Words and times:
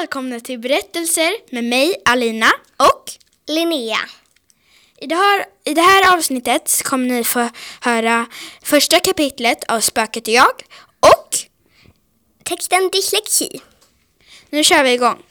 välkomna 0.00 0.40
till 0.40 0.58
Berättelser 0.58 1.32
med 1.50 1.64
mig, 1.64 2.02
Alina 2.04 2.50
och 2.76 3.12
Linnea. 3.46 3.98
i 5.00 5.06
det, 5.06 5.14
här, 5.14 5.44
i 5.64 5.74
det 5.74 5.80
här 5.80 6.16
avsnittet 6.16 6.82
kommer 6.82 7.08
ni 7.08 7.24
få 7.24 7.50
höra 7.80 8.26
första 8.62 9.00
kapitlet 9.00 9.64
av 9.64 9.80
Spöket 9.80 10.28
och 10.28 10.34
jag 10.34 10.62
och 11.00 11.36
Texten 12.44 12.90
dyslexi. 12.92 13.60
nu 14.50 14.64
kör 14.64 14.84
vi 14.84 14.92
igång. 14.92 15.22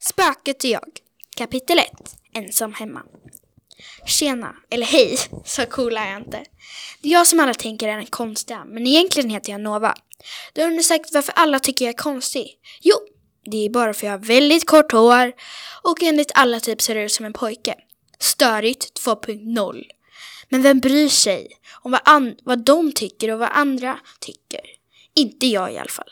Spöket 0.00 0.64
och 0.64 0.70
jag, 0.70 0.90
kapitel 1.36 1.78
1, 1.78 1.90
ensam 2.34 2.74
hemma. 2.74 3.02
Tjena, 4.06 4.56
eller 4.70 4.86
hej, 4.86 5.18
så 5.44 5.66
cool 5.66 5.96
är 5.96 6.10
jag 6.10 6.20
inte. 6.20 6.44
Det 7.02 7.08
är 7.08 7.12
jag 7.12 7.26
som 7.26 7.40
alla 7.40 7.54
tänker 7.54 7.88
är 7.88 7.96
den 7.96 8.06
konstiga, 8.06 8.64
men 8.64 8.86
egentligen 8.86 9.30
heter 9.30 9.52
jag 9.52 9.60
Nova. 9.60 9.94
Du 10.52 10.62
undrar 10.62 10.82
säkert 10.82 11.14
varför 11.14 11.32
alla 11.36 11.58
tycker 11.58 11.84
jag 11.84 11.94
är 11.94 11.98
konstig. 11.98 12.56
Jo, 12.82 12.96
det 13.44 13.64
är 13.64 13.70
bara 13.70 13.94
för 13.94 14.06
jag 14.06 14.12
har 14.12 14.18
väldigt 14.18 14.66
kort 14.66 14.92
hår 14.92 15.32
och 15.82 16.02
enligt 16.02 16.32
alla 16.34 16.60
typ 16.60 16.82
ser 16.82 16.94
det 16.94 17.02
ut 17.02 17.12
som 17.12 17.26
en 17.26 17.32
pojke. 17.32 17.74
Störigt 18.18 19.00
2.0. 19.04 19.82
Men 20.48 20.62
vem 20.62 20.80
bryr 20.80 21.08
sig 21.08 21.48
om 21.82 21.90
vad, 21.90 22.00
an- 22.04 22.36
vad 22.42 22.64
de 22.64 22.92
tycker 22.92 23.30
och 23.30 23.38
vad 23.38 23.48
andra 23.52 23.98
tycker? 24.20 24.60
Inte 25.14 25.46
jag 25.46 25.72
i 25.72 25.78
alla 25.78 25.88
fall. 25.88 26.10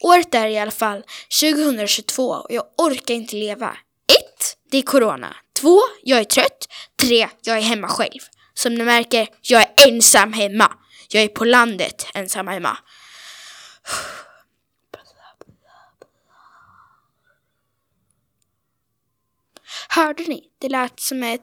Året 0.00 0.34
är 0.34 0.46
i 0.48 0.58
alla 0.58 0.70
fall 0.70 1.02
2022 1.40 2.28
och 2.28 2.46
jag 2.50 2.64
orkar 2.76 3.14
inte 3.14 3.36
leva. 3.36 3.68
1. 3.68 4.56
Det 4.70 4.78
är 4.78 4.82
corona. 4.82 5.36
2. 5.60 5.78
Jag 6.02 6.18
är 6.18 6.24
trött. 6.24 6.68
3. 7.02 7.28
Jag 7.42 7.56
är 7.56 7.62
hemma 7.62 7.88
själv. 7.88 8.20
Som 8.54 8.74
ni 8.74 8.84
märker, 8.84 9.28
jag 9.42 9.62
är 9.62 9.88
ensam 9.88 10.32
hemma. 10.32 10.72
Jag 11.08 11.22
är 11.22 11.28
på 11.28 11.44
landet 11.44 12.06
ensam 12.14 12.48
hemma. 12.48 12.78
Hörde 19.92 20.22
ni? 20.22 20.50
Det 20.58 20.68
lät 20.68 21.00
som 21.00 21.22
ett, 21.22 21.42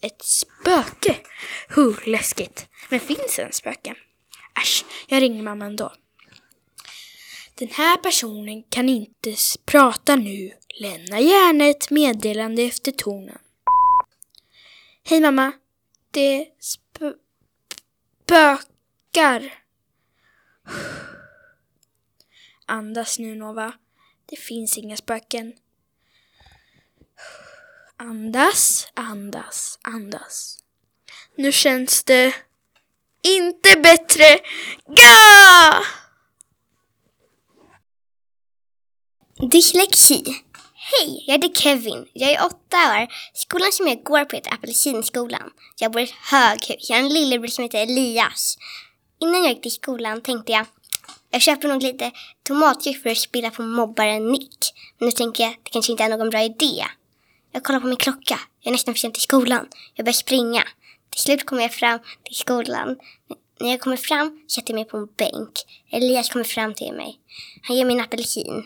ett 0.00 0.22
spöke. 0.22 1.16
Hur 1.68 2.02
läskigt. 2.06 2.66
Men 2.88 3.00
finns 3.00 3.36
det 3.36 3.42
en 3.42 3.52
spöke? 3.52 3.94
Äsch, 4.62 4.84
jag 5.08 5.22
ringer 5.22 5.42
mamma 5.42 5.64
ändå. 5.64 5.92
Den 7.54 7.68
här 7.68 7.96
personen 7.96 8.62
kan 8.62 8.88
inte 8.88 9.34
prata 9.64 10.16
nu. 10.16 10.52
Lämna 10.80 11.20
gärna 11.20 11.64
ett 11.64 11.90
meddelande 11.90 12.62
efter 12.62 12.92
tonen. 12.92 13.38
Hej 15.04 15.20
mamma. 15.20 15.52
Det 16.10 16.48
spökar. 18.24 19.54
Andas 22.66 23.18
nu 23.18 23.34
Nova. 23.34 23.72
Det 24.26 24.36
finns 24.36 24.78
inga 24.78 24.96
spöken. 24.96 25.52
Andas, 27.98 28.88
andas, 28.94 29.78
andas. 29.82 30.58
Nu 31.36 31.52
känns 31.52 32.04
det 32.04 32.34
inte 33.22 33.80
bättre. 33.80 34.40
Ga! 34.86 35.82
Dyslexi. 39.50 40.24
Hej, 40.74 41.24
jag 41.26 41.34
heter 41.34 41.60
Kevin. 41.60 42.08
Jag 42.12 42.30
är 42.30 42.44
åtta 42.46 43.02
år. 43.02 43.08
Skolan 43.34 43.72
som 43.72 43.86
jag 43.86 44.02
går 44.02 44.24
på 44.24 44.36
heter 44.36 44.54
Apelsinskolan. 44.54 45.50
Jag 45.78 45.92
bor 45.92 46.00
i 46.00 46.04
ett 46.04 46.10
höghus. 46.10 46.90
Jag 46.90 46.96
har 46.96 47.02
en 47.02 47.12
lillebror 47.12 47.48
som 47.48 47.62
heter 47.62 47.82
Elias. 47.82 48.58
Innan 49.20 49.44
jag 49.44 49.52
gick 49.52 49.62
till 49.62 49.72
skolan 49.72 50.22
tänkte 50.22 50.52
jag 50.52 50.66
jag 51.30 51.42
köper 51.42 51.68
nog 51.68 51.82
lite 51.82 52.12
tomatjuice 52.42 53.02
för 53.02 53.10
att 53.10 53.18
spilla 53.18 53.50
på 53.50 53.62
mobbaren 53.62 54.32
Nick. 54.32 54.58
Men 54.98 55.06
nu 55.06 55.12
tänker 55.12 55.42
jag 55.42 55.52
att 55.52 55.64
det 55.64 55.70
kanske 55.70 55.92
inte 55.92 56.04
är 56.04 56.08
någon 56.08 56.30
bra 56.30 56.42
idé. 56.42 56.84
Jag 57.56 57.64
kollar 57.64 57.80
på 57.80 57.86
min 57.86 57.96
klocka. 57.96 58.40
Jag 58.60 58.70
är 58.70 58.72
nästan 58.72 58.94
för 58.94 58.98
sent 58.98 59.14
till 59.14 59.22
skolan. 59.22 59.68
Jag 59.94 60.04
börjar 60.04 60.14
springa. 60.14 60.62
Till 61.10 61.20
slut 61.20 61.46
kommer 61.46 61.62
jag 61.62 61.72
fram 61.72 61.98
till 62.24 62.34
skolan. 62.34 62.96
När 63.60 63.70
jag 63.70 63.80
kommer 63.80 63.96
fram 63.96 64.44
sätter 64.48 64.70
jag 64.70 64.78
mig 64.78 64.84
på 64.84 64.96
en 64.96 65.08
bänk. 65.16 65.52
Elias 65.90 66.28
kommer 66.28 66.44
fram 66.44 66.74
till 66.74 66.92
mig. 66.92 67.18
Han 67.62 67.76
ger 67.76 67.84
mig 67.84 67.94
en 67.94 68.04
apelsin. 68.04 68.64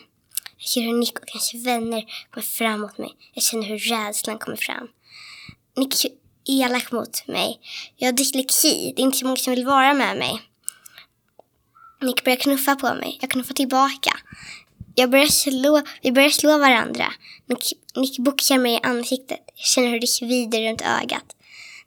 Jag 0.57 0.67
ser 0.67 0.81
hur 0.81 0.93
Nick 0.93 1.19
och 1.19 1.31
hans 1.31 1.53
vänner 1.53 2.03
kommer 2.31 2.45
fram 2.45 2.79
mot 2.81 2.97
mig. 2.97 3.09
Jag 3.33 3.43
känner 3.43 3.63
hur 3.63 3.79
rädslan 3.79 4.37
kommer 4.37 4.57
fram. 4.57 4.87
Nick 5.77 5.93
är 5.93 5.97
så 5.97 6.07
elak 6.45 6.91
mot 6.91 7.27
mig. 7.27 7.59
Jag 7.95 8.07
har 8.07 8.13
dyslexi. 8.13 8.93
Det 8.95 9.01
är 9.01 9.05
inte 9.05 9.17
så 9.17 9.25
många 9.25 9.37
som 9.37 9.55
vill 9.55 9.65
vara 9.65 9.93
med 9.93 10.17
mig. 10.17 10.41
Nick 12.01 12.23
börjar 12.23 12.37
knuffa 12.37 12.75
på 12.75 12.93
mig. 12.93 13.17
Jag 13.21 13.29
knuffar 13.29 13.53
tillbaka. 13.53 14.11
Jag 15.01 15.09
börjar 15.09 15.27
slå, 15.27 15.81
vi 16.01 16.11
börjar 16.11 16.29
slå 16.29 16.57
varandra. 16.57 17.13
Nick, 17.45 17.73
Nick 17.95 18.19
boxar 18.19 18.57
mig 18.57 18.73
i 18.73 18.79
ansiktet. 18.83 19.39
Jag 19.55 19.65
känner 19.65 19.89
hur 19.89 19.99
det 19.99 20.07
svider 20.07 20.69
runt 20.69 20.81
ögat. 20.81 21.25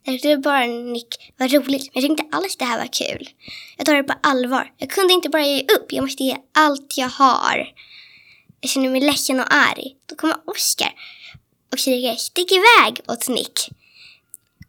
Jag 0.03 0.13
tyckte 0.13 0.37
bara 0.37 0.65
Nick 0.65 1.33
var 1.37 1.47
roligt, 1.47 1.83
men 1.93 2.03
jag 2.03 2.03
tyckte 2.03 2.23
inte 2.23 2.37
alls 2.37 2.55
det 2.55 2.65
här 2.65 2.77
var 2.79 2.87
kul. 2.93 3.29
Jag 3.77 3.85
tar 3.85 3.95
det 3.95 4.03
på 4.03 4.13
allvar. 4.23 4.71
Jag 4.77 4.89
kunde 4.89 5.13
inte 5.13 5.29
bara 5.29 5.45
ge 5.45 5.61
upp. 5.61 5.85
Jag 5.89 6.03
måste 6.03 6.23
ge 6.23 6.37
allt 6.53 6.97
jag 6.97 7.09
har. 7.09 7.73
Jag 8.61 8.69
känner 8.69 8.89
mig 8.89 9.01
ledsen 9.01 9.39
och 9.39 9.53
arg. 9.53 9.95
Då 10.05 10.15
kommer 10.15 10.35
Oskar 10.45 10.93
och 11.71 11.79
säger 11.79 12.15
stick 12.15 12.51
iväg 12.51 13.01
åt 13.07 13.27
Nick. 13.27 13.69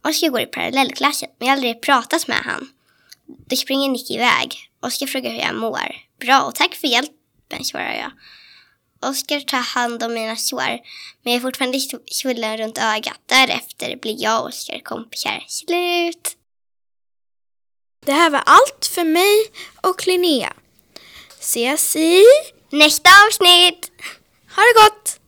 Oskar 0.03 0.29
går 0.29 0.41
i 0.41 0.45
parallellklassen, 0.45 1.29
men 1.39 1.47
jag 1.47 1.55
har 1.55 1.57
aldrig 1.57 1.81
pratat 1.81 2.27
med 2.27 2.37
han. 2.37 2.69
Då 3.49 3.55
springer 3.55 3.89
Nick 3.89 4.11
iväg. 4.11 4.55
Oskar 4.81 5.07
frågar 5.07 5.31
hur 5.31 5.39
jag 5.39 5.55
mår. 5.55 5.95
Bra 6.19 6.41
och 6.41 6.55
tack 6.55 6.75
för 6.75 6.87
hjälpen, 7.51 7.65
svarar 7.65 7.93
jag. 7.93 8.11
Oskar 9.09 9.39
tar 9.39 9.57
hand 9.57 10.03
om 10.03 10.13
mina 10.13 10.35
sår, 10.35 10.79
men 11.23 11.33
jag 11.33 11.35
är 11.35 11.39
fortfarande 11.39 11.79
svullen 12.11 12.57
runt 12.57 12.77
ögat. 12.77 13.19
Därefter 13.25 13.95
blir 13.95 14.23
jag 14.23 14.41
och 14.41 14.47
Oskar 14.47 14.79
kompisar. 14.79 15.45
Slut! 15.47 16.35
Det 18.05 18.11
här 18.11 18.29
var 18.29 18.43
allt 18.45 18.85
för 18.85 19.03
mig 19.03 19.51
och 19.81 20.07
Linnea. 20.07 20.53
Ses 21.39 21.95
i... 21.95 22.23
Nästa 22.69 23.09
avsnitt! 23.27 23.91
Ha 24.55 24.63
det 24.63 24.73
gott! 24.83 25.19